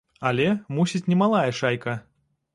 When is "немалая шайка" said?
1.13-1.97